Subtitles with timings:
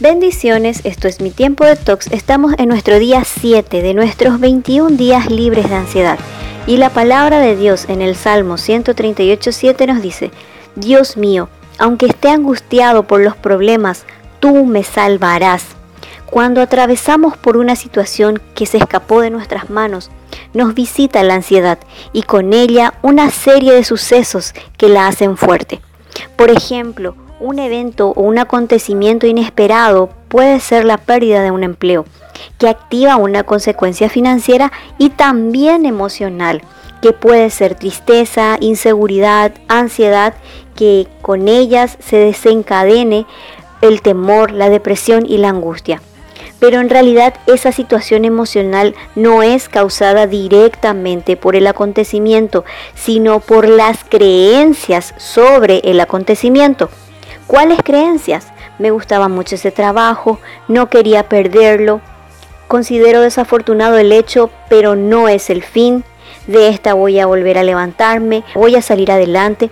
[0.00, 2.06] Bendiciones, esto es mi tiempo de tox.
[2.10, 6.18] Estamos en nuestro día 7 de nuestros 21 días libres de ansiedad.
[6.66, 10.30] Y la palabra de Dios en el Salmo 138.7 nos dice,
[10.74, 14.06] Dios mío, aunque esté angustiado por los problemas,
[14.40, 15.66] tú me salvarás.
[16.24, 20.10] Cuando atravesamos por una situación que se escapó de nuestras manos,
[20.54, 21.78] nos visita la ansiedad
[22.14, 25.82] y con ella una serie de sucesos que la hacen fuerte.
[26.36, 32.04] Por ejemplo, un evento o un acontecimiento inesperado puede ser la pérdida de un empleo,
[32.58, 36.62] que activa una consecuencia financiera y también emocional,
[37.02, 40.34] que puede ser tristeza, inseguridad, ansiedad,
[40.76, 43.26] que con ellas se desencadene
[43.80, 46.02] el temor, la depresión y la angustia.
[46.58, 53.66] Pero en realidad esa situación emocional no es causada directamente por el acontecimiento, sino por
[53.66, 56.90] las creencias sobre el acontecimiento.
[57.50, 58.46] ¿Cuáles creencias?
[58.78, 62.00] Me gustaba mucho ese trabajo, no quería perderlo.
[62.68, 66.04] Considero desafortunado el hecho, pero no es el fin.
[66.46, 69.68] De esta voy a volver a levantarme, voy a salir adelante.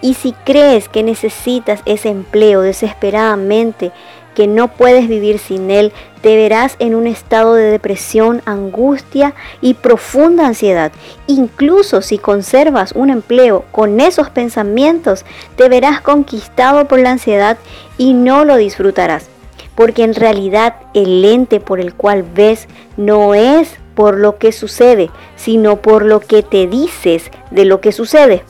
[0.00, 3.90] Y si crees que necesitas ese empleo desesperadamente,
[4.36, 5.92] que no puedes vivir sin él,
[6.26, 10.90] te verás en un estado de depresión, angustia y profunda ansiedad.
[11.28, 17.58] Incluso si conservas un empleo con esos pensamientos, te verás conquistado por la ansiedad
[17.96, 19.28] y no lo disfrutarás.
[19.76, 22.66] Porque en realidad el lente por el cual ves
[22.96, 27.92] no es por lo que sucede, sino por lo que te dices de lo que
[27.92, 28.42] sucede.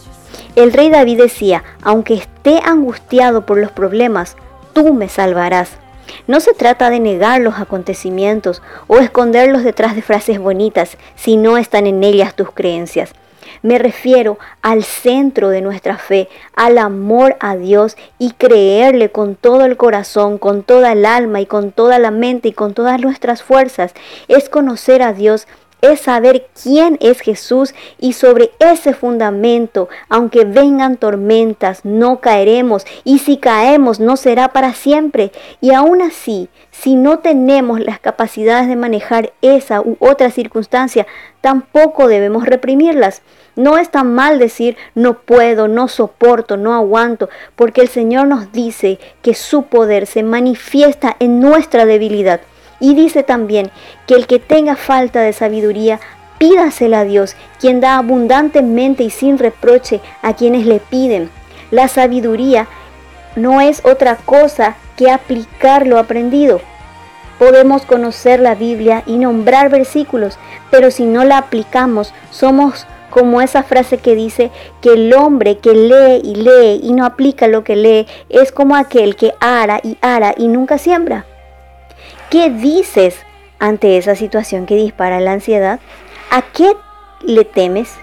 [0.55, 4.35] El rey David decía, aunque esté angustiado por los problemas,
[4.73, 5.77] tú me salvarás.
[6.27, 11.59] No se trata de negar los acontecimientos o esconderlos detrás de frases bonitas si no
[11.59, 13.13] están en ellas tus creencias.
[13.63, 19.65] Me refiero al centro de nuestra fe, al amor a Dios y creerle con todo
[19.65, 23.43] el corazón, con toda el alma y con toda la mente y con todas nuestras
[23.43, 23.93] fuerzas.
[24.29, 25.47] Es conocer a Dios
[25.89, 33.19] es saber quién es Jesús y sobre ese fundamento, aunque vengan tormentas, no caeremos y
[33.19, 35.33] si caemos no será para siempre.
[35.61, 41.07] Y aún así, si no tenemos las capacidades de manejar esa u otra circunstancia,
[41.41, 43.23] tampoco debemos reprimirlas.
[43.55, 48.53] No es tan mal decir no puedo, no soporto, no aguanto, porque el Señor nos
[48.53, 52.41] dice que su poder se manifiesta en nuestra debilidad.
[52.81, 53.71] Y dice también
[54.07, 56.01] que el que tenga falta de sabiduría,
[56.39, 61.31] pídasela a Dios, quien da abundantemente y sin reproche a quienes le piden.
[61.71, 62.69] La sabiduría
[63.35, 66.61] no es otra cosa que aplicar lo aprendido.
[67.39, 70.39] Podemos conocer la Biblia y nombrar versículos,
[70.71, 74.51] pero si no la aplicamos, somos como esa frase que dice
[74.81, 78.75] que el hombre que lee y lee y no aplica lo que lee es como
[78.75, 81.27] aquel que ara y ara y nunca siembra.
[82.31, 83.21] ¿Qué dices
[83.61, 85.79] ante esa situación que dispara la ansiedad?
[86.31, 86.73] ¿A qué
[87.23, 87.95] le temes?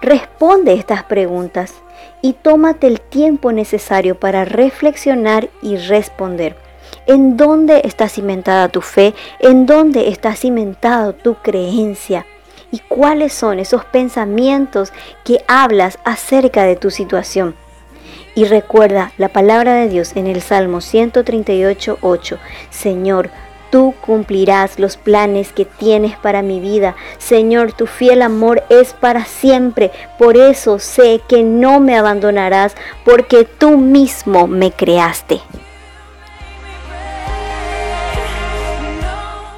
[0.00, 1.74] Responde estas preguntas
[2.22, 6.56] y tómate el tiempo necesario para reflexionar y responder.
[7.06, 9.14] ¿En dónde está cimentada tu fe?
[9.40, 12.24] ¿En dónde está cimentada tu creencia?
[12.72, 14.90] ¿Y cuáles son esos pensamientos
[15.22, 17.54] que hablas acerca de tu situación?
[18.34, 22.38] Y recuerda la palabra de Dios en el Salmo 138, 8.
[22.70, 23.28] Señor,
[23.70, 26.96] Tú cumplirás los planes que tienes para mi vida.
[27.18, 29.92] Señor, tu fiel amor es para siempre.
[30.18, 35.40] Por eso sé que no me abandonarás, porque tú mismo me creaste.